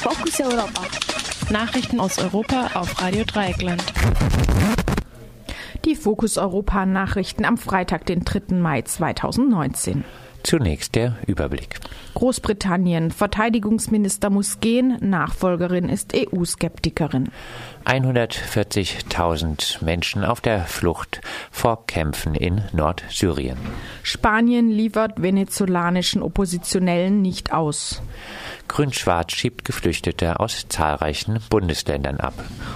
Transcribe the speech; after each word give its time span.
Fokus 0.00 0.40
Europa. 0.40 0.82
Nachrichten 1.50 2.00
aus 2.00 2.18
Europa 2.18 2.70
auf 2.72 3.02
Radio 3.02 3.22
Dreieckland. 3.24 3.84
Die 5.84 5.94
Fokus 5.94 6.38
Europa 6.38 6.86
Nachrichten 6.86 7.44
am 7.44 7.58
Freitag, 7.58 8.06
den 8.06 8.24
3. 8.24 8.54
Mai 8.54 8.80
2019. 8.80 10.04
Zunächst 10.42 10.94
der 10.94 11.18
Überblick. 11.26 11.80
Großbritannien. 12.14 13.10
Verteidigungsminister 13.10 14.30
muss 14.30 14.60
gehen. 14.60 14.96
Nachfolgerin 15.00 15.90
ist 15.90 16.14
EU-Skeptikerin. 16.14 17.28
140.000 17.84 19.84
Menschen 19.84 20.24
auf 20.24 20.40
der 20.40 20.64
Flucht 20.64 21.20
vor 21.50 21.86
Kämpfen 21.86 22.34
in 22.34 22.62
Nordsyrien. 22.72 23.58
Spanien 24.02 24.70
liefert 24.70 25.20
venezolanischen 25.20 26.22
Oppositionellen 26.22 27.20
nicht 27.20 27.52
aus. 27.52 28.00
Grün-Schwarz 28.70 29.32
schiebt 29.32 29.64
Geflüchtete 29.64 30.38
aus 30.38 30.66
zahlreichen 30.68 31.40
Bundesländern 31.50 32.20
ab. 32.20 32.34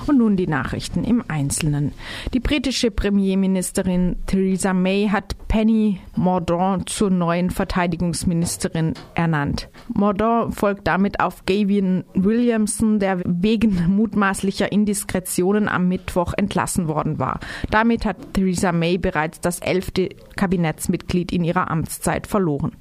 Und 0.08 0.18
nun 0.18 0.36
die 0.36 0.48
Nachrichten 0.48 1.04
im 1.04 1.22
Einzelnen. 1.28 1.92
Die 2.32 2.40
britische 2.40 2.90
Premierministerin 2.90 4.16
Theresa 4.26 4.72
May 4.74 5.08
hat 5.08 5.36
Penny 5.46 6.00
Mordaunt 6.16 6.88
zur 6.88 7.10
neuen 7.10 7.50
Verteidigungsministerin 7.50 8.94
ernannt. 9.14 9.68
Mordaunt 9.86 10.56
folgt 10.56 10.88
damit 10.88 11.20
auf 11.20 11.46
Gavin 11.46 12.02
Williamson, 12.14 12.98
der 12.98 13.20
wegen 13.24 13.94
mutmaßlicher 13.94 14.72
Indiskretionen 14.72 15.68
am 15.68 15.86
Mittwoch 15.86 16.34
entlassen 16.36 16.88
worden 16.88 17.20
war. 17.20 17.38
Damit 17.70 18.04
hat 18.04 18.16
Theresa 18.34 18.72
May 18.72 18.98
bereits 18.98 19.40
das 19.40 19.60
elfte 19.60 20.08
Kabinettsmitglied 20.34 21.30
in 21.30 21.44
ihrer 21.44 21.70
Amtszeit 21.70 22.26
verloren. 22.26 22.72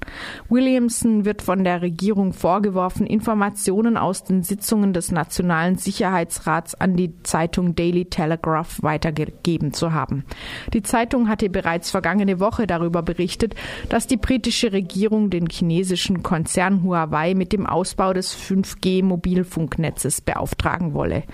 Williamson 0.48 1.24
wird 1.24 1.42
von 1.42 1.62
der 1.62 1.80
Regierung 1.80 2.32
vorgeworfen, 2.32 3.03
Informationen 3.06 3.96
aus 3.96 4.24
den 4.24 4.42
Sitzungen 4.42 4.92
des 4.92 5.12
Nationalen 5.12 5.76
Sicherheitsrats 5.76 6.74
an 6.74 6.96
die 6.96 7.12
Zeitung 7.22 7.74
Daily 7.74 8.06
Telegraph 8.06 8.82
weitergegeben 8.82 9.72
zu 9.72 9.92
haben. 9.92 10.24
Die 10.72 10.82
Zeitung 10.82 11.28
hatte 11.28 11.48
bereits 11.50 11.90
vergangene 11.90 12.40
Woche 12.40 12.66
darüber 12.66 13.02
berichtet, 13.02 13.54
dass 13.88 14.06
die 14.06 14.16
britische 14.16 14.72
Regierung 14.72 15.30
den 15.30 15.48
chinesischen 15.48 16.22
Konzern 16.22 16.82
Huawei 16.82 17.34
mit 17.34 17.52
dem 17.52 17.66
Ausbau 17.66 18.12
des 18.12 18.36
5G-Mobilfunknetzes 18.36 20.20
beauftragen 20.20 20.94
wolle. 20.94 21.24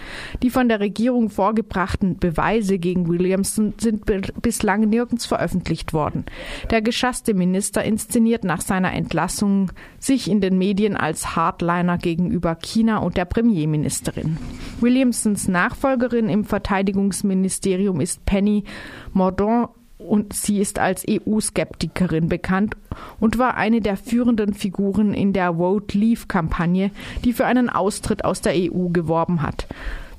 Die 0.42 0.50
von 0.50 0.68
der 0.68 0.80
Regierung 0.80 1.30
vorgebrachten 1.30 2.18
Beweise 2.18 2.78
gegen 2.78 3.08
Williamson 3.08 3.74
sind 3.78 4.05
bislang 4.42 4.88
nirgends 4.88 5.27
veröffentlicht 5.27 5.92
worden. 5.92 6.24
Der 6.70 6.82
geschasste 6.82 7.34
Minister 7.34 7.84
inszeniert 7.84 8.44
nach 8.44 8.60
seiner 8.60 8.92
Entlassung 8.92 9.72
sich 9.98 10.30
in 10.30 10.40
den 10.40 10.58
Medien 10.58 10.96
als 10.96 11.36
Hardliner 11.61 11.98
gegenüber 11.98 12.56
China 12.56 12.98
und 12.98 13.16
der 13.16 13.27
Premierministerin. 13.27 14.39
Williamsons 14.80 15.48
Nachfolgerin 15.48 16.28
im 16.28 16.44
Verteidigungsministerium 16.44 18.00
ist 18.00 18.25
Penny 18.25 18.64
Mordaunt 19.12 19.70
und 19.98 20.33
sie 20.33 20.58
ist 20.61 20.78
als 20.78 21.05
EU-Skeptikerin 21.08 22.28
bekannt 22.28 22.77
und 23.20 23.39
war 23.39 23.56
eine 23.56 23.83
der 23.83 23.98
führenden 23.98 24.55
Figuren 24.55 25.12
in 25.12 25.34
der 25.34 25.55
Vote 25.55 25.98
Leave-Kampagne, 25.98 26.91
die 27.25 27.34
für 27.34 27.44
einen 27.44 27.69
Austritt 27.69 28.24
aus 28.24 28.41
der 28.41 28.55
EU 28.55 28.89
geworben 28.89 29.42
hat. 29.42 29.67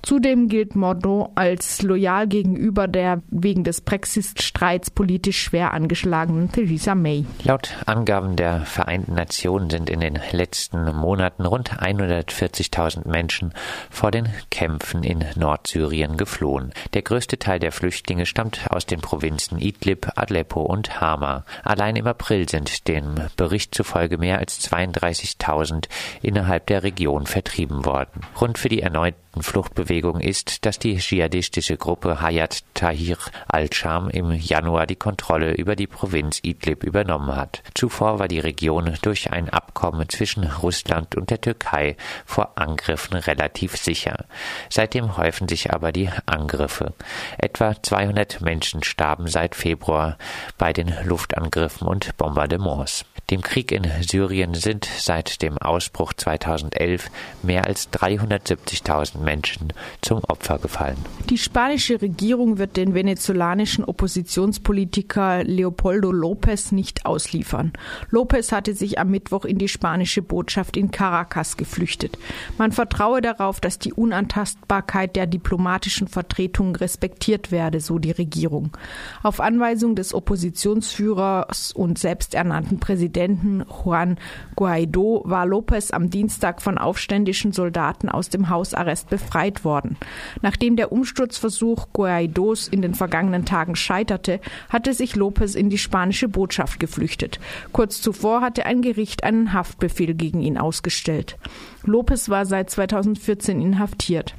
Zudem 0.03 0.47
gilt 0.47 0.75
Mordaunt 0.75 1.31
als 1.35 1.81
loyal 1.81 2.27
gegenüber 2.27 2.87
der 2.87 3.21
wegen 3.29 3.63
des 3.63 3.81
Brexit-Streits 3.81 4.89
politisch 4.89 5.41
schwer 5.41 5.73
angeschlagenen 5.73 6.51
Theresa 6.51 6.95
May. 6.95 7.25
Laut 7.43 7.75
Angaben 7.85 8.35
der 8.35 8.61
Vereinten 8.61 9.13
Nationen 9.13 9.69
sind 9.69 9.89
in 9.89 9.99
den 9.99 10.19
letzten 10.31 10.95
Monaten 10.95 11.45
rund 11.45 11.71
140.000 11.79 13.07
Menschen 13.07 13.53
vor 13.89 14.11
den 14.11 14.27
Kämpfen 14.49 15.03
in 15.03 15.23
Nordsyrien 15.35 16.17
geflohen. 16.17 16.73
Der 16.93 17.03
größte 17.03 17.37
Teil 17.37 17.59
der 17.59 17.71
Flüchtlinge 17.71 18.25
stammt 18.25 18.71
aus 18.71 18.85
den 18.85 19.01
Provinzen 19.01 19.59
Idlib, 19.59 20.07
Aleppo 20.15 20.61
und 20.61 20.99
Hama. 20.99 21.45
Allein 21.63 21.95
im 21.95 22.07
April 22.07 22.49
sind 22.49 22.87
dem 22.87 23.15
Bericht 23.37 23.75
zufolge 23.75 24.17
mehr 24.17 24.39
als 24.39 24.59
32.000 24.71 25.85
innerhalb 26.21 26.65
der 26.67 26.83
Region 26.83 27.25
vertrieben 27.27 27.85
worden. 27.85 28.21
Grund 28.33 28.57
für 28.57 28.69
die 28.69 28.81
erneuten 28.81 29.30
Fluchtbewegung 29.39 30.19
ist, 30.19 30.65
dass 30.65 30.77
die 30.77 30.97
dschihadistische 30.97 31.77
Gruppe 31.77 32.21
Hayat 32.21 32.63
Tahrir 32.73 33.17
al-Sham 33.47 34.09
im 34.09 34.31
Januar 34.31 34.85
die 34.85 34.95
Kontrolle 34.95 35.53
über 35.53 35.75
die 35.75 35.87
Provinz 35.87 36.39
Idlib 36.43 36.83
übernommen 36.83 37.35
hat. 37.35 37.63
Zuvor 37.73 38.19
war 38.19 38.27
die 38.27 38.39
Region 38.39 38.97
durch 39.01 39.31
ein 39.31 39.49
Abkommen 39.49 40.09
zwischen 40.09 40.43
Russland 40.43 41.15
und 41.15 41.29
der 41.29 41.39
Türkei 41.39 41.95
vor 42.25 42.51
Angriffen 42.55 43.15
relativ 43.15 43.77
sicher. 43.77 44.25
Seitdem 44.69 45.17
häufen 45.17 45.47
sich 45.47 45.71
aber 45.71 45.91
die 45.91 46.09
Angriffe. 46.25 46.93
Etwa 47.37 47.81
200 47.81 48.41
Menschen 48.41 48.83
starben 48.83 49.27
seit 49.27 49.55
Februar 49.55 50.17
bei 50.57 50.73
den 50.73 50.93
Luftangriffen 51.05 51.87
und 51.87 52.17
Bombardements. 52.17 53.05
Dem 53.31 53.41
Krieg 53.41 53.71
in 53.71 53.87
Syrien 54.01 54.55
sind 54.55 54.83
seit 54.83 55.41
dem 55.41 55.57
Ausbruch 55.57 56.11
2011 56.11 57.09
mehr 57.43 57.65
als 57.65 57.89
370.000 57.93 59.19
Menschen 59.19 59.71
zum 60.01 60.19
Opfer 60.25 60.59
gefallen. 60.59 60.97
Die 61.29 61.37
spanische 61.37 62.01
Regierung 62.01 62.57
wird 62.57 62.75
den 62.75 62.93
venezolanischen 62.93 63.85
Oppositionspolitiker 63.85 65.45
Leopoldo 65.45 66.09
López 66.09 66.75
nicht 66.75 67.05
ausliefern. 67.05 67.71
López 68.11 68.51
hatte 68.51 68.73
sich 68.73 68.99
am 68.99 69.11
Mittwoch 69.11 69.45
in 69.45 69.59
die 69.59 69.69
spanische 69.69 70.21
Botschaft 70.21 70.75
in 70.75 70.91
Caracas 70.91 71.55
geflüchtet. 71.55 72.17
Man 72.57 72.73
vertraue 72.73 73.21
darauf, 73.21 73.61
dass 73.61 73.79
die 73.79 73.93
Unantastbarkeit 73.93 75.15
der 75.15 75.25
diplomatischen 75.25 76.09
Vertretung 76.09 76.75
respektiert 76.75 77.49
werde, 77.49 77.79
so 77.79 77.97
die 77.97 78.11
Regierung. 78.11 78.75
Auf 79.23 79.39
Anweisung 79.39 79.95
des 79.95 80.13
Oppositionsführers 80.13 81.71
und 81.71 81.97
selbsternannten 81.97 82.81
Präsidenten 82.81 83.20
Juan 83.27 84.17
Guaido 84.55 85.23
war 85.25 85.45
López 85.45 85.91
am 85.91 86.09
Dienstag 86.09 86.61
von 86.61 86.77
aufständischen 86.77 87.51
Soldaten 87.51 88.09
aus 88.09 88.29
dem 88.29 88.49
Hausarrest 88.49 89.09
befreit 89.09 89.63
worden. 89.63 89.97
Nachdem 90.41 90.75
der 90.75 90.91
Umsturzversuch 90.91 91.87
Guaidos 91.93 92.67
in 92.67 92.81
den 92.81 92.93
vergangenen 92.93 93.45
Tagen 93.45 93.75
scheiterte, 93.75 94.39
hatte 94.69 94.93
sich 94.93 95.15
López 95.15 95.55
in 95.55 95.69
die 95.69 95.77
spanische 95.77 96.27
Botschaft 96.27 96.79
geflüchtet. 96.79 97.39
Kurz 97.71 98.01
zuvor 98.01 98.41
hatte 98.41 98.65
ein 98.65 98.81
Gericht 98.81 99.23
einen 99.23 99.53
Haftbefehl 99.53 100.13
gegen 100.13 100.41
ihn 100.41 100.57
ausgestellt. 100.57 101.37
López 101.85 102.29
war 102.29 102.45
seit 102.45 102.69
2014 102.69 103.61
inhaftiert. 103.61 104.35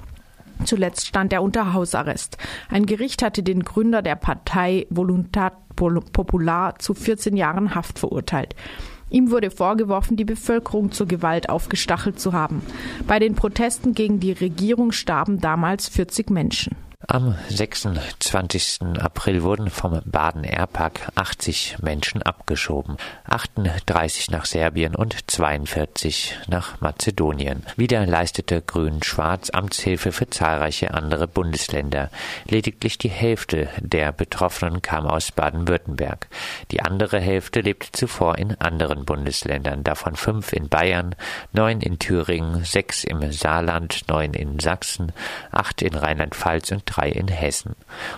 Zuletzt 0.65 1.07
stand 1.07 1.33
er 1.33 1.43
unter 1.43 1.73
Hausarrest. 1.73 2.39
Ein 2.69 2.87
Gericht 2.87 3.23
hatte 3.23 3.43
den 3.43 3.63
Gründer 3.65 4.03
der 4.03 4.17
Partei 4.17 4.87
Voluntad 4.91 5.62
Popular 5.91 6.79
zu 6.79 6.95
14 6.95 7.37
Jahren 7.37 7.75
Haft 7.75 7.99
verurteilt. 7.99 8.55
Ihm 9.11 9.31
wurde 9.31 9.51
vorgeworfen, 9.51 10.17
die 10.17 10.25
Bevölkerung 10.25 10.91
zur 10.91 11.07
Gewalt 11.07 11.51
aufgestachelt 11.51 12.19
zu 12.19 12.33
haben. 12.33 12.63
Bei 13.07 13.19
den 13.19 13.35
Protesten 13.35 13.93
gegen 13.93 14.21
die 14.21 14.33
Regierung 14.33 14.91
starben 14.93 15.39
damals 15.39 15.89
40 15.89 16.31
Menschen. 16.31 16.77
Am 17.09 17.35
26. 17.49 18.81
April 19.01 19.43
wurden 19.43 19.71
vom 19.71 20.01
Baden 20.05 20.45
Airpark 20.45 21.09
80 21.17 21.79
Menschen 21.83 22.23
abgeschoben, 22.23 22.97
38 23.25 24.31
nach 24.31 24.45
Serbien 24.45 24.95
und 24.95 25.29
42 25.29 26.39
nach 26.47 26.81
Mazedonien. 26.81 27.65
Wieder 27.77 28.07
leistete 28.07 28.63
Grün-Schwarz 28.63 29.51
Amtshilfe 29.51 30.13
für 30.13 30.31
zahlreiche 30.31 30.95
andere 30.95 31.27
Bundesländer. 31.27 32.09
Lediglich 32.47 32.99
die 32.99 33.11
Hälfte 33.11 33.69
der 33.81 34.13
Betroffenen 34.13 34.81
kam 34.81 35.07
aus 35.07 35.33
Baden-Württemberg. 35.33 36.29
Die 36.71 36.83
andere 36.83 37.19
Hälfte 37.19 37.63
lebte 37.63 37.91
zuvor 37.91 38.39
in 38.39 38.55
anderen 38.61 39.05
Bundesländern, 39.05 39.83
davon 39.83 40.15
fünf 40.15 40.53
in 40.53 40.69
Bayern, 40.69 41.17
neun 41.53 41.81
in 41.81 41.99
Thüringen, 41.99 42.65
sechs 42.65 43.03
im 43.03 43.33
Saarland, 43.33 44.09
neun 44.09 44.35
in 44.35 44.61
Sachsen, 44.61 45.13
acht 45.51 45.83
in 45.83 45.97
Rheinland-Pfalz 45.97 46.71
und 46.71 46.92
drei 46.93 47.09
in 47.09 47.29
Hessen. 47.29 47.75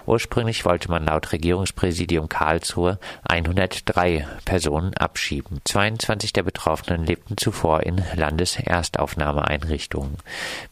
Ursprünglich 0.06 0.64
wollte 0.64 0.90
man 0.90 1.04
laut 1.06 1.32
Regierungspräsidium 1.32 2.28
Karlsruhe 2.28 2.98
103 3.28 4.26
Personen 4.44 4.94
abschieben. 4.94 5.60
22 5.64 6.32
der 6.32 6.42
Betroffenen 6.42 7.04
lebten 7.04 7.36
zuvor 7.36 7.84
in 7.84 8.02
Landeserstaufnahmeeinrichtungen. 8.14 10.16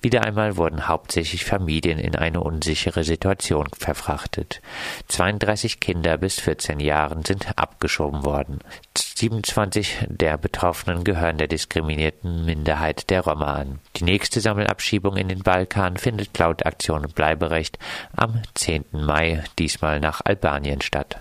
Wieder 0.00 0.24
einmal 0.24 0.56
wurden 0.56 0.88
hauptsächlich 0.88 1.44
Familien 1.44 1.98
in 1.98 2.16
eine 2.16 2.40
unsichere 2.40 3.04
Situation 3.04 3.68
verfrachtet. 3.78 4.60
32 5.08 5.80
Kinder 5.80 6.16
bis 6.18 6.40
14 6.40 6.80
Jahren 6.80 7.24
sind 7.24 7.46
abgeschoben 7.56 8.24
worden. 8.24 8.58
27 8.96 10.06
der 10.08 10.36
Betroffenen 10.36 11.04
gehören 11.04 11.38
der 11.38 11.46
diskriminierten 11.46 12.44
Minderheit 12.44 13.10
der 13.10 13.20
Roma 13.20 13.54
an. 13.54 13.78
Die 14.02 14.06
nächste 14.06 14.40
Sammelabschiebung 14.40 15.16
in 15.16 15.28
den 15.28 15.44
Balkan 15.44 15.96
findet 15.96 16.36
laut 16.36 16.66
Aktion 16.66 17.02
Bleiberecht 17.14 17.78
am 18.16 18.42
10. 18.54 18.86
Mai 18.90 19.44
diesmal 19.60 20.00
nach 20.00 20.20
Albanien 20.24 20.80
statt. 20.80 21.20